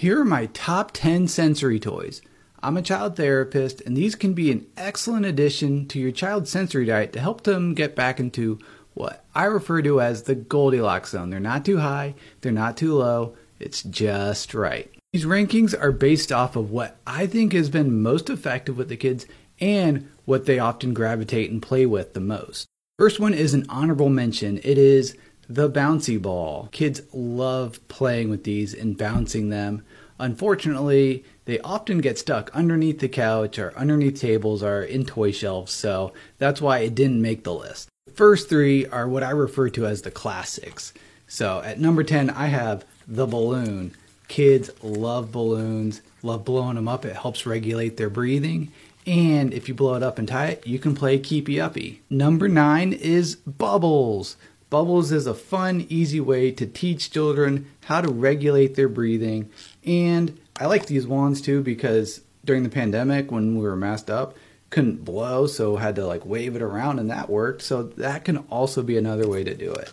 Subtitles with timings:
[0.00, 2.22] Here are my top 10 sensory toys.
[2.62, 6.86] I'm a child therapist, and these can be an excellent addition to your child's sensory
[6.86, 8.58] diet to help them get back into
[8.94, 11.28] what I refer to as the Goldilocks zone.
[11.28, 14.90] They're not too high, they're not too low, it's just right.
[15.12, 18.96] These rankings are based off of what I think has been most effective with the
[18.96, 19.26] kids
[19.60, 22.64] and what they often gravitate and play with the most.
[22.98, 24.60] First one is an honorable mention.
[24.64, 25.14] It is
[25.50, 26.68] the bouncy ball.
[26.70, 29.82] Kids love playing with these and bouncing them.
[30.20, 35.72] Unfortunately, they often get stuck underneath the couch or underneath tables or in toy shelves,
[35.72, 37.88] so that's why it didn't make the list.
[38.06, 40.92] The first three are what I refer to as the classics.
[41.26, 43.96] So at number 10, I have the balloon.
[44.28, 47.04] Kids love balloons, love blowing them up.
[47.04, 48.70] It helps regulate their breathing.
[49.04, 52.02] And if you blow it up and tie it, you can play keepy uppy.
[52.08, 54.36] Number nine is bubbles.
[54.70, 59.50] Bubbles is a fun, easy way to teach children how to regulate their breathing.
[59.84, 64.36] And I like these wands too because during the pandemic when we were masked up,
[64.70, 67.62] couldn't blow, so had to like wave it around and that worked.
[67.62, 69.92] So that can also be another way to do it.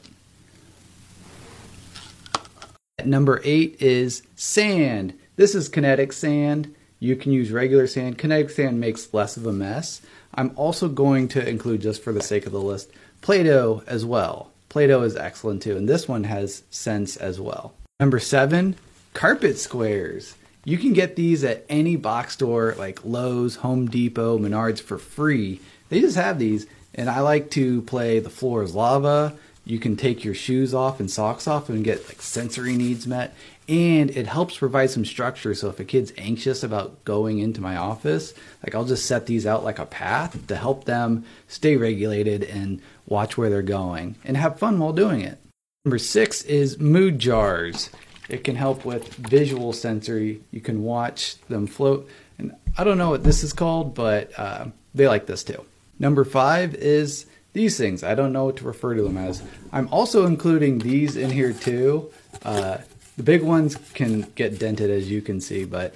[3.03, 5.17] Number eight is sand.
[5.37, 6.75] This is kinetic sand.
[6.99, 8.19] You can use regular sand.
[8.19, 10.01] Kinetic sand makes less of a mess.
[10.35, 12.91] I'm also going to include, just for the sake of the list,
[13.21, 14.51] Play Doh as well.
[14.69, 17.73] Play-Doh is excellent too, and this one has sense as well.
[17.99, 18.75] Number seven,
[19.13, 20.35] carpet squares.
[20.65, 25.61] You can get these at any box store like Lowe's, Home Depot, Menards for free.
[25.89, 29.37] They just have these, and I like to play The Floor is Lava.
[29.67, 33.35] You can take your shoes off and socks off and get like sensory needs met.
[33.67, 35.53] And it helps provide some structure.
[35.53, 39.45] So if a kid's anxious about going into my office, like I'll just set these
[39.45, 44.37] out like a path to help them stay regulated and watch where they're going, and
[44.37, 45.37] have fun while doing it.
[45.83, 47.89] Number six is mood jars.
[48.29, 50.41] It can help with visual sensory.
[50.51, 52.09] You can watch them float.
[52.37, 55.65] And I don't know what this is called, but uh, they like this too.
[55.99, 57.25] Number five is
[57.57, 58.03] these things.
[58.03, 59.41] I don't know what to refer to them as.
[59.73, 62.11] I'm also including these in here too.
[62.43, 62.77] Uh,
[63.17, 65.95] the big ones can get dented, as you can see, but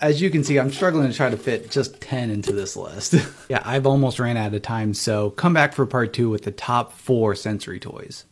[0.00, 3.14] as you can see, I'm struggling to try to fit just 10 into this list.
[3.48, 6.52] yeah, I've almost ran out of time, so come back for part two with the
[6.52, 8.24] top four sensory toys.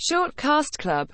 [0.00, 1.06] Short Cast Club